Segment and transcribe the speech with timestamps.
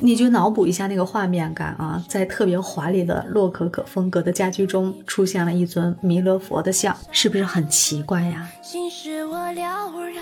[0.00, 8.48] 你就脑补一下那个画面感啊，在特别华丽的洛可可风格的家居中，出现了一尊弥勒佛的像，是不是很奇怪呀？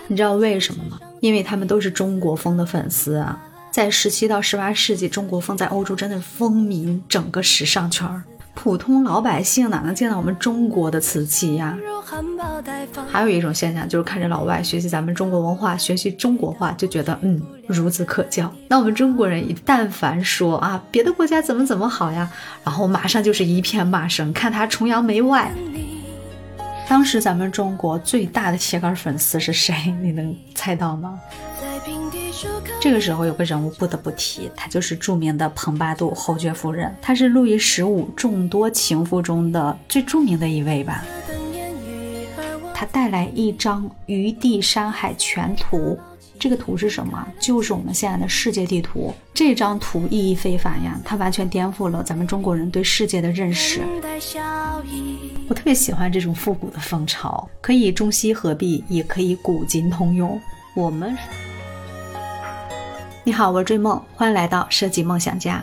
[0.08, 0.98] 你知道为什么吗？
[1.20, 3.40] 因为他们都是中国风的粉丝啊。
[3.70, 8.24] 在十七到十八世纪，中国风在欧洲真的风靡整个时尚圈儿。
[8.62, 11.74] 普通老百姓哪能见到我们中国的瓷器呀？
[13.10, 18.52] 还有一种现象就是看着老外学习咱们中国文化，学习中国话，就觉得嗯孺子可教。
[18.68, 22.30] 那我们中国人一但凡说啊别的国家怎么怎么好呀，
[22.62, 25.50] 然后马上就是一片骂声，看他崇洋媚外。
[26.86, 29.74] 当时咱们中国最大的铁杆粉丝是谁？
[30.02, 31.18] 你能猜到吗？
[32.80, 41.04] 这个时候有个人物不得不提，她就是著名的蓬巴杜侯爵夫人，她是路易十五众多情妇中的最著名的一位吧。
[42.74, 45.76] 她带来一张《余地山海全图》，
[46.38, 47.26] 这个图是什么？
[47.38, 49.12] 就是我们现在的世界地图。
[49.34, 53.82] 这张图意义非凡呀，它完全颠覆了咱们中国人对世界的认识。
[55.48, 60.40] 我特别喜欢这种复古的风潮，可以中西合璧，也可以古今通用。
[60.74, 61.14] 我们，
[63.22, 65.62] 你好，我是追梦，欢迎来到设计梦想家。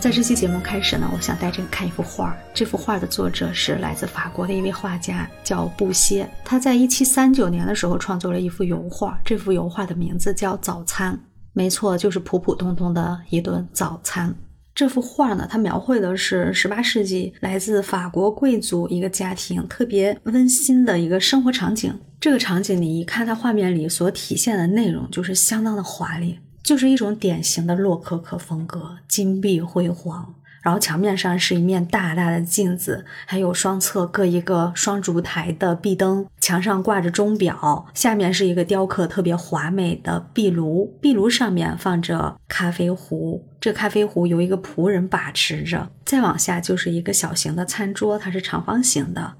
[0.00, 2.36] 在这期节目开始呢，我想带着你看一幅画。
[2.52, 6.28] 这幅画的作者是来自法国的一位画家，叫布歇。
[6.44, 11.14] 他在一七三九年的时候创作了一幅油画，这幅油画的名字叫《早餐》。
[11.52, 14.34] 没错，就是普普通通的一顿早餐。
[14.74, 21.96] 这幅画呢，它描绘的是十八世纪来自法国贵族一个家庭特别温馨的一个生活场景。
[22.20, 30.34] 这个场景你一看，它画面里所体现的内容就是相当的华丽，就是一种典型的洛可可风格，金碧辉煌。
[30.64, 49.34] 然后墙面上是一面大大的镜子，还有双侧各一个双烛台的壁灯，墙上挂着钟表，下面是一个雕刻特别华美的壁炉，壁炉上面放着咖啡壶，这咖啡壶由一个仆人把持着，再往下就是一个小型的餐桌，它是长方形的。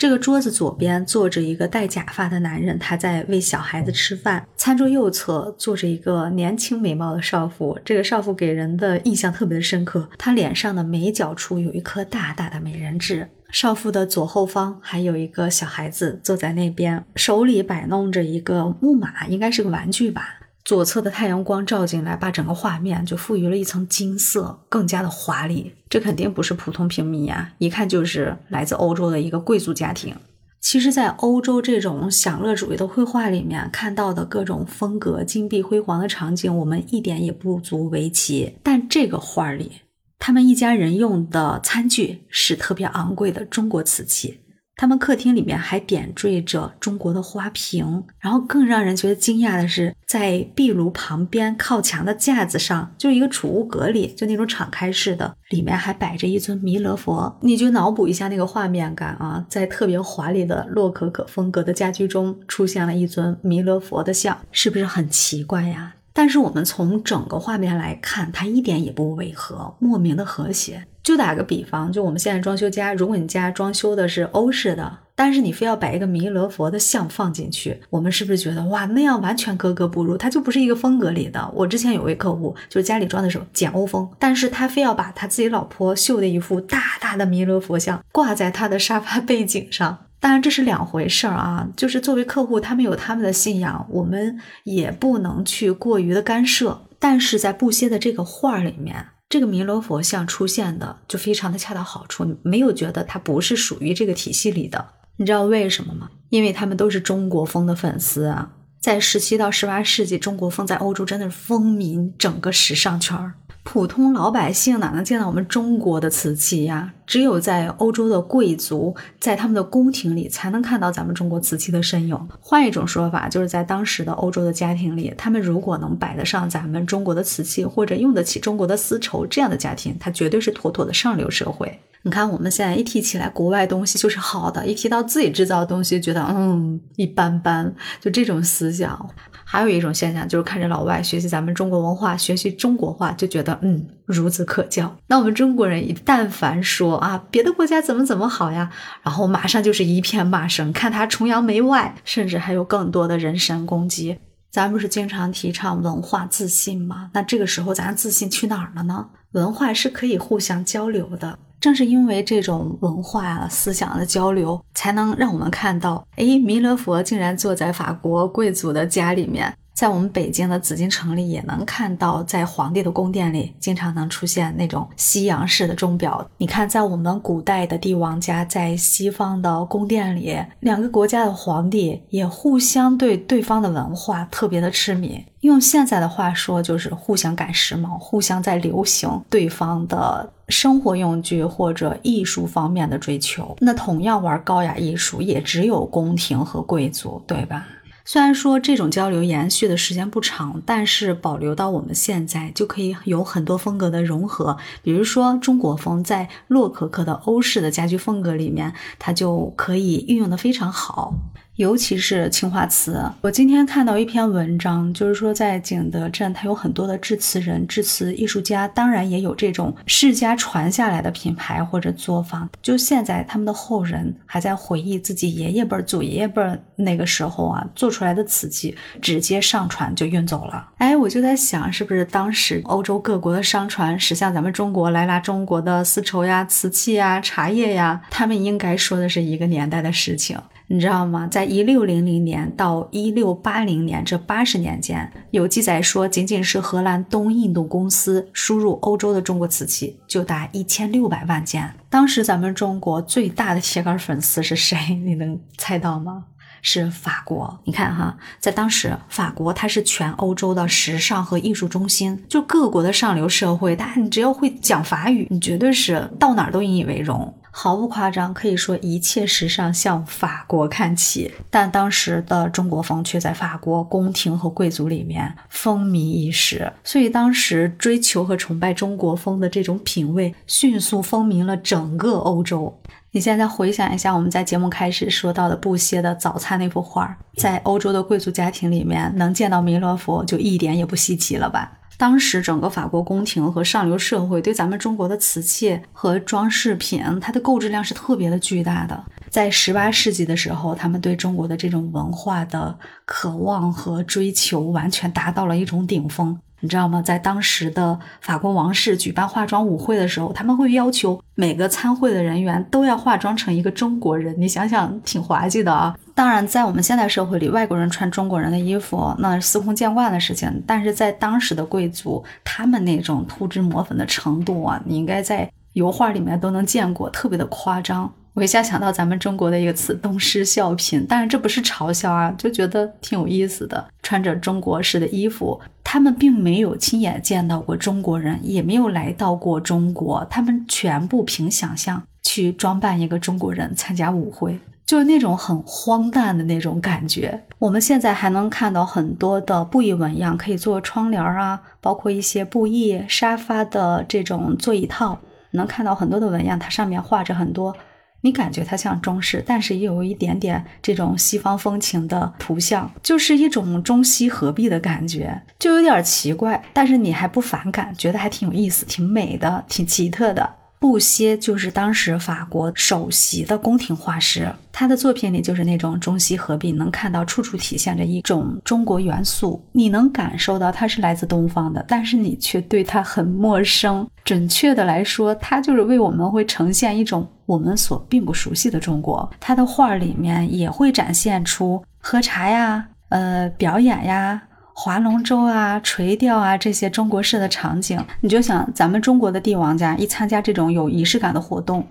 [0.00, 4.46] 这个桌子左边坐着一个戴假发的男人，他在喂小孩子吃饭。
[4.56, 13.28] 餐桌右侧坐着一个年轻美貌的少妇，这个少妇给人的印象特别的深刻，她脸上的眉角处有一颗大大的美人痣。
[13.50, 20.39] 少妇的左后方还有一个小孩子坐在那边，手里摆弄着一个木马，应该是个玩具吧。
[20.64, 25.72] 左侧的太阳光照进来，把整个画面就赋予了一层金色，更加的华丽。
[25.88, 30.14] 这肯定不是普通平民呀，一看就是来自欧洲的一个贵族家庭。
[30.60, 38.58] 其实，在欧洲这种享乐主义的绘画里面看到的各种风格、金碧辉煌的场景，我们一点也不足为奇。
[38.62, 39.72] 但这个画里，
[40.18, 44.40] 他们一家人用的餐具是特别昂贵的中国瓷器。
[44.80, 57.38] 他们客厅里面还点缀着中国的花瓶，然后更让人觉得惊讶的是，在壁炉旁边靠墙的架子上，就一个储物格里，就那种敞开式的，里面还摆着一尊弥勒佛。
[57.42, 65.96] 你就脑补一下那个画面感啊，在特别华丽的洛可可风格的家居中，出现了一尊弥勒佛的像，是不是很奇怪呀？
[66.14, 70.86] 但是我们从整个画面来看，它一点也不违和，莫名的和谐。
[71.02, 80.16] 就打个比方，就我们现在装修家，如果你家装修的是欧式的，但是你非要摆一个弥勒佛的像放进去，我们是不是觉得哇，那样完全格格不入？
[80.16, 81.50] 它就不是一个风格里的。
[81.54, 90.06] 我之前有位客户，就是家里装的时候简欧风，但是他非要把他自己老婆绣的一幅大大的弥勒佛像挂在他的沙发背景上。
[90.20, 96.82] 当然这是两回事儿啊，就是作为客户，他们有他们的信仰，我们也不能去过于的干涉。
[96.98, 99.06] 但是在布歇的这个画里面。
[99.30, 104.94] 这个弥勒佛像出现的就非常的恰到好处，没有觉得它不是属于这个体系里的。
[105.18, 106.10] 你知道为什么吗？
[106.30, 108.50] 因为他们都是中国风的粉丝啊。
[108.80, 113.34] 在十七到十八世纪，中国风在欧洲真的是风靡整个时尚圈儿。
[113.62, 116.92] 普通老百姓哪能见到我们中国的瓷器呀？
[117.06, 122.28] 只有在欧洲的贵族，在他们的宫廷里才能看到咱们中国瓷器的身影。
[122.40, 131.78] 换一种说法，就是在当时的欧洲的家庭里，他们如果能摆得上咱们中国的瓷器，或者用得起中国的丝绸，这样的家庭，他绝对是妥妥的上流社会。
[132.02, 139.08] 你看，我们现在一提起来国外东西就是好的，一提到自己制造的东西，觉得嗯一般般，就这种思想。
[139.44, 144.96] 还有一种现象就是看着老外学习咱们中国文化，学习中国话，就觉得嗯孺子可教。
[145.08, 148.70] 那我们中国人一但凡说啊别的国家怎么怎么好呀，
[149.02, 154.18] 然后马上就是一片骂声，看他崇洋媚外，甚至还有更多的人身攻击。
[154.52, 157.10] 咱不是经常提倡文化自信吗？
[157.12, 159.08] 那这个时候咱自信去哪儿了呢？
[159.32, 161.38] 文化是可以互相交流的。
[161.60, 169.54] 正是因为这种文化思想的交流，才能让我们看到，哎，弥勒佛竟然坐在法国贵族的家里面。
[169.80, 176.22] 在我们北京的紫禁城里，也能看到，在皇帝的宫殿里，经常能出现那种西洋式的钟表。
[176.36, 185.24] 你看，在我们古代的帝王家，在西方的宫殿里，两个国家的皇帝也互相对对方的文化特别的痴迷。
[185.40, 193.56] 用现在的话说，就是互相赶时髦，互相在流行对方的生活用具或者艺术方面的追求。
[193.60, 197.66] 那同样玩高雅艺术，也只有宫廷和贵族，对吧？
[198.04, 204.56] 虽然说这种交流延续的时间不长，但是保留到我们现在就可以有很多风格的融合。
[204.82, 211.14] 比如说中国风，在洛可可的欧式的家居风格里面，它就可以运用的非常好。
[211.60, 222.48] 尤其是青花瓷，我今天看到一篇文章，就是说在景德镇，它有很多的制瓷人、制瓷艺术家，当然也有这种世家传下来的品牌或者作坊。
[222.62, 226.42] 就现在，他们的后人还在回忆自己爷爷辈、祖爷爷辈
[226.76, 230.66] 那个时候啊做出来的瓷器，直接上船就运走了。
[230.78, 240.38] 哎，我就在想，是不是当时欧洲各国的商船驶向咱们中国来拿中国的丝绸呀、瓷器呀、茶叶呀，他们应该说的是一个年代的事情。
[240.72, 241.26] 你知道吗？
[241.26, 251.74] 在一六零零年到一六八零年这八十年间，有记载说，仅仅是荷兰东印度公司输入欧洲的中国瓷器就达一千六百万件。
[251.88, 254.78] 当时咱们中国最大的铁杆粉丝是谁？
[255.04, 256.26] 你能猜到吗？
[256.62, 257.58] 是法国。
[257.64, 267.34] 你看哈，在当时，法国它是全欧洲的时尚和艺术中心，就各国的上流社会，大家你只要会讲法语，你绝对是到哪儿都引以为荣。
[267.50, 271.32] 毫不夸张，可以说一切时尚向法国看齐。
[271.50, 282.78] 但当时的中国风却在法国宫廷和贵族里面风靡一时，所以当时追求和崇拜中国风的这种品味迅速风靡了整个欧洲。
[283.12, 291.79] 你现在回想一下，我们在节目开始说到的布歇的早餐那幅画，在欧洲的贵族家庭里面能见到弥勒佛，就一点也不稀奇了吧？
[292.00, 299.04] 当时整个法国宫廷和上流社会对咱们中国的瓷器和装饰品，它的购置量是特别的巨大的。
[299.28, 306.38] 在十八世纪的时候，他们对中国的这种文化的渴望和追求完全达到了一种顶峰。
[306.60, 307.02] 你知道吗？
[307.02, 314.34] 在当时的法国王室举办化妆舞会的时候，他们会要求每个参会的人员都要化妆成一个中国人。
[314.38, 315.96] 你想想，挺滑稽的啊！
[316.14, 320.62] 当然，在我们现代社会里，外国人穿中国人的衣服，那司空见惯的事情。
[320.66, 328.12] 但是在当时的贵族，他们那种涂脂抹粉的程度啊，你应该在油画里面都能见过，特别的夸张。
[328.34, 333.88] 我一下想到咱们中国的一个词“东施效颦”，当然这不是嘲笑啊，就觉得挺有意思的。
[334.02, 347.42] 穿着中国式的衣服，他们并没有亲眼见到过中国人，也没有来到过中国，他们全部凭想象去装扮一个中国人参加舞会，就是那种很荒诞的那种感觉。
[347.58, 355.18] 我们现在还能看到很多的布艺纹样，可以做窗帘啊，包括一些布艺沙发的这种座椅套，
[355.52, 357.76] 能看到很多的纹样，它上面画着很多。
[358.22, 370.56] 你感觉它像中式，但是也有一点点这种西方风情的图像，就是一种中西合璧的感觉，就有点奇怪，但是你还不反感，觉得还挺有意思、挺美的、挺奇特的。
[370.80, 384.08] 布歇就是当时法国首席的宫廷画师，他的作品里就是那种中西合璧，能看到处处体现着一种中国元素，你能感受到他是来自东方的，但是你却对他很陌生。
[384.24, 389.30] 准确的来说，他就是为我们会呈现一种我们所并不熟悉的中国。
[389.38, 394.40] 他的画里面也会展现出喝茶呀、呃表演呀。
[394.82, 401.86] 划龙舟啊、垂钓啊这些中国式的场景，你就想咱们中国的帝王家一参加这种有仪式感的活动，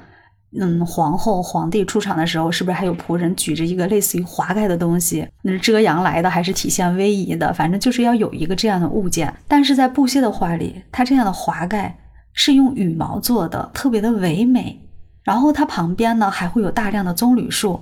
[0.60, 5.28] 嗯，皇后、皇帝出场的时候，是不是还有仆人举着一个类似于华盖的东西？
[5.44, 7.54] 那是遮阳来的还是体现威仪的？
[7.54, 9.32] 反正就是要有一个这样的物件。
[9.48, 11.96] 但是在布歇的画里，它这样的华盖
[12.34, 14.82] 是用羽毛做的，特别的唯美。
[15.24, 17.80] 然后它旁边呢还会有大量的棕榈树。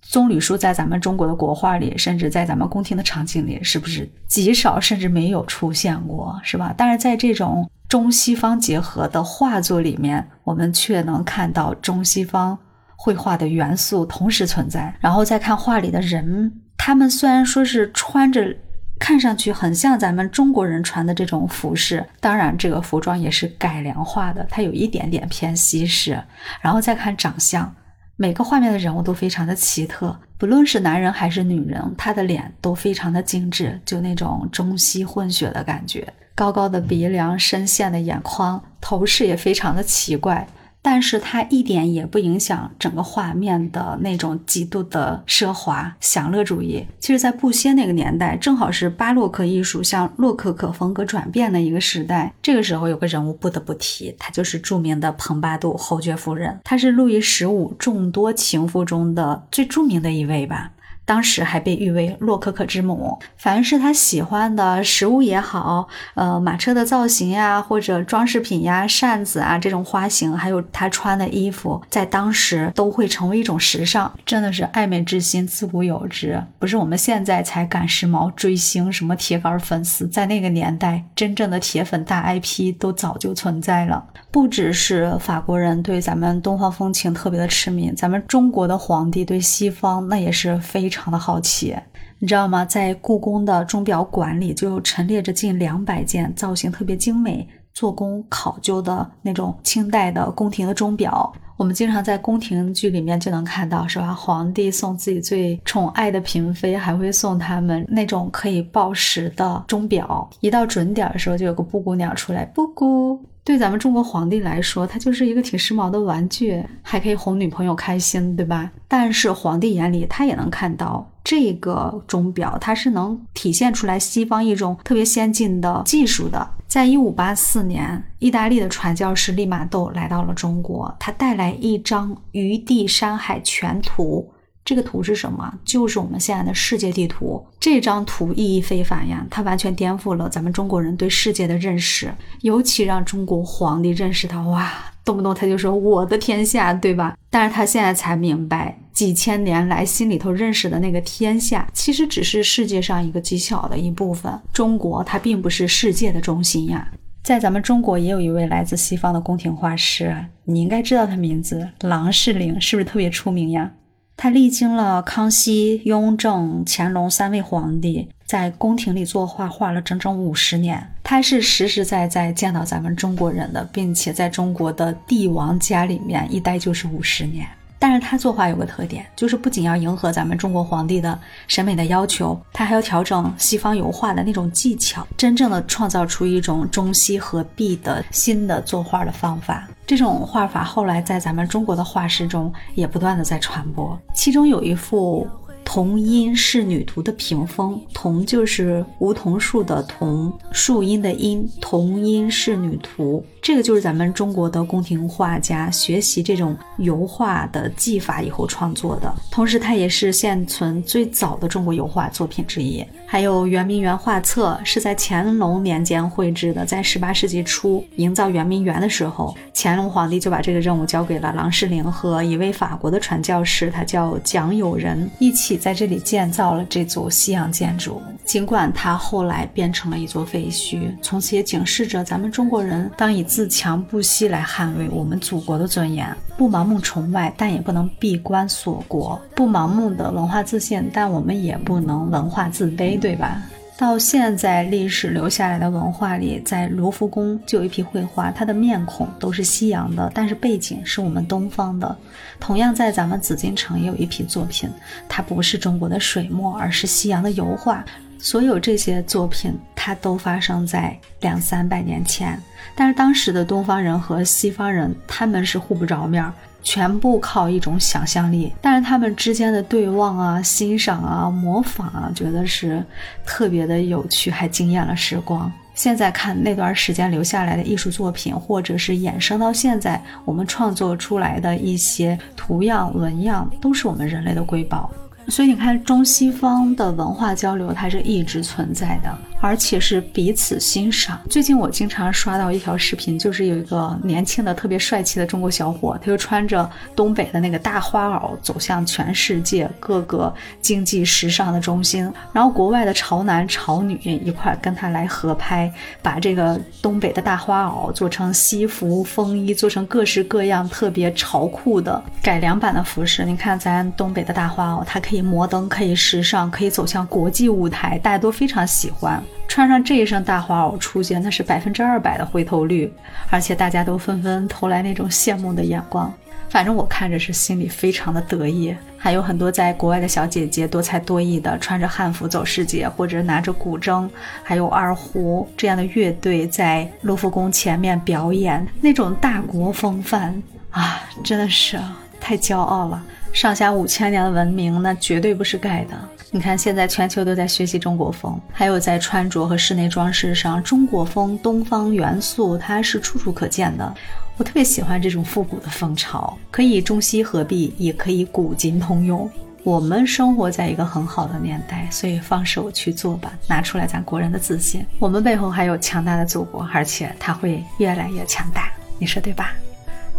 [0.00, 6.74] 棕榈树在咱们中国的国画里，甚至在咱们宫廷的场景里，是不是极少甚至没有出现过，是吧？
[6.76, 12.58] 但是在这种中西方结合的画作里面，我们却能看到中西方
[12.96, 14.94] 绘画的元素同时存在。
[15.00, 18.56] 然后再看画里的人，他们虽然说是穿着
[18.98, 26.22] 看上去很像咱们中国人穿的这种服饰，当然这个服装也是改良化的，它有一点点偏西式。
[26.62, 27.74] 然后再看长相。
[28.20, 36.12] 每个画面的人物都非常的奇特，不论是男人还是女人，他的脸都非常的精致，就那种中西混血的感觉。
[36.34, 40.48] 高高的鼻梁，深陷的眼眶，头饰也非常的奇怪。
[40.90, 46.82] 但是它一点也不影响整个画面的那种极度的奢华享乐主义。
[46.98, 52.32] 其实，在布歇那个年代，正好是巴洛克艺术向洛可可风格转变的一个时代。
[52.40, 60.70] 这个时候有个人物不得不提，他就是著名的蓬巴杜侯爵夫人，她是路易十五众多情妇中的最著名的一位吧。
[61.08, 63.18] 当时还被誉为洛可可之母。
[63.38, 74.12] 凡是他喜欢的食物也好，呃，马车的造型呀，或者装饰品呀、扇子啊这种花型，还有他穿的衣服，在当时都会成为一种时尚。
[74.26, 84.04] 真的是爱美之心，自古有之，不是我们现在才赶时髦、追星，什么铁杆粉丝，在那个年代，真正的铁粉大 IP 都早就存在了。
[84.30, 91.76] 不只是法国人对咱们东方风情特别的痴迷，咱们中国的皇帝对西方那也是非常常的好奇。
[92.18, 92.64] 你知道吗？
[92.64, 101.32] 在故宫的钟表馆里，就陈列着近两百件造型特别精美、做工考究的那种清代的宫廷的钟表。
[101.56, 104.12] 我们经常在宫廷剧里面就能看到，是吧？
[104.12, 110.28] 皇帝送自己最宠爱的嫔妃，还会送他们那种可以报时的钟表。
[110.40, 113.20] 一到准点的时候，就有个布谷鸟出来，布谷。
[113.48, 118.70] 对咱们中国皇帝来说，它就是一个挺时髦的玩具，还可以哄女朋友开心，对吧？
[118.86, 126.46] 但是皇帝眼里，他也能看到这个钟表，它是能体现出来西方一种特别先进的技术的。
[126.66, 134.30] 在一五八四年，意大利的传教士利玛窦来到了中国，他带来一张余地山海全图。
[134.68, 135.50] 这个图是什么？
[135.64, 137.42] 就是我们现在的世界地图。
[137.58, 144.70] 这张图意义非凡呀，它完全颠覆了咱们中国人对世界的认识，尤其让中国皇帝认识到，哇，
[145.06, 147.16] 动不动他就说我的天下，对吧？
[147.30, 154.38] 但是他现在才明白，几千年来心里头认识的那个天下，其实只是世界上一个极小的一部分。
[154.52, 156.86] 中国它并不是世界的中心呀。
[157.22, 163.72] 在咱们中国也有一位来自西方的宫廷画师，你应该知道他名字，郎世宁，是不是特别出名呀？
[164.20, 170.92] 他历经了康熙、雍正、乾隆三位皇帝，在宫廷里作画，画了整整五十年。
[171.04, 177.46] 他是实实在在见到咱们中国人的，并且在中国的帝王家里面一待就是五十年。
[177.78, 189.68] 但是他作画有个特点，就是不仅要迎合咱们中国皇帝的审美的要求，他还要调整西方油画的那种技巧，真正的创造出一种中西合璧的新的作画的方法。
[189.86, 195.26] 这种画法后来在咱们中国的画师中也不断的在传播，其中有一幅。
[195.64, 212.84] 同音仕女图的屏风，同就是梧桐树的桐，树荫的荫，同音仕女图，这个就是咱们中国的宫廷画家学习这种油画的技法以后创作的，同时它也是现存最早的中国油画作品之一。
[213.06, 228.02] 还有圆明园画册是在乾隆年间绘制的，在十八世纪初营造圆明园的时候，乾隆皇帝就把这个任务交给了郎世宁和一位法国的传教士，他叫蒋友仁，一起在这里建造了这座西洋建筑。
[228.26, 242.98] 尽管它后来变成了一座废墟，从此也警示着咱们中国人当以自自强不息来捍卫我们祖国的尊严，不盲目崇拜，但也不能闭关锁国；不盲目的文化自信，但我们也不能文化自卑。
[242.98, 243.40] 对吧？
[243.78, 251.96] 到现在历史留下来的文化里，在卢浮宫就有一批绘画，它的面孔都是西洋的，但是背景是我们东方的。
[252.40, 254.68] 同样，在咱们紫禁城也有一批作品，
[255.08, 257.84] 它不是中国的水墨，而是西洋的油画。
[258.18, 262.40] 所有这些作品，它都发生在两三百年前，
[262.74, 266.32] 但是当时的东方人和西方人，他们是互不着面儿。
[266.60, 272.84] 全部靠一种想象力，但是他们之间的对望啊、欣赏啊、模仿啊，觉得是
[273.24, 275.50] 特别的有趣，还惊艳了时光。
[275.74, 284.90] 现在看那段时间留下来的艺术作品，或者是衍生到现在我们创作出来的一些图样、纹样，都是我们人类的瑰宝。
[285.28, 289.18] 所以你看，中西方的文化交流，它是一直存在的。
[289.40, 291.20] 而且是彼此欣赏。
[291.30, 313.24] 最近我经常刷到一条视频，就是有一个年轻的、特别帅气的中国小伙，他就穿着东北的那个大花袄，走向全世界各个经济时尚的中心，然后国外的潮男潮女一块跟他来合拍，把这个东北的大花袄做成西服、风衣，做成各式各样特别潮酷的改良版的服饰。
[313.24, 319.22] 你看咱东北的大花袄，它可以摩登，可以时尚，可以走向国际舞台，大家都非常喜欢。
[319.46, 322.92] 穿上这一身大花袄出现，那是百分之二百的回头率，
[323.30, 326.12] 而且大家都纷纷投来那种羡慕的眼光。
[326.50, 328.74] 反正我看着是心里非常的得意。
[328.96, 334.08] 还有很多在国外的小姐姐，多才多艺的，穿着汉服走世界，或者拿着古筝，
[334.42, 340.42] 还有二胡这样的乐队，在卢浮宫前面表演，那种大国风范。
[340.70, 341.78] 啊，真的是
[342.20, 343.02] 太骄傲了！
[343.32, 345.96] 上下五千年的文明，那绝对不是盖的。
[346.30, 353.94] 你看，现在全球都在学习中国风，还有在穿着和室内装饰上，中国风、东方元素，它是处处可见的。
[354.36, 359.28] 我特别喜欢这种复古的风潮，可以中西合璧，也可以古今通用。
[359.64, 364.84] 我们生活在一个很好的年代，所以放手去做吧，拿出来咱国人的自信。
[364.98, 369.54] 我们背后还有强大的祖国，而且它会越来越强大，你说对吧？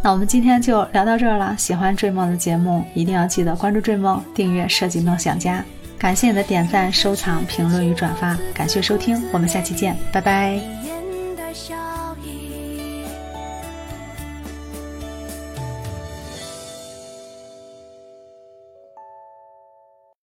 [0.02, 1.56] 那我们今天就聊到这儿了。
[1.56, 5.64] 喜欢追梦的节目，一定要记得关注追梦，订阅设计梦想家。
[6.00, 10.79] 感谢你的点赞、收藏、评论与转发，感谢收听，我们下期见，拜拜。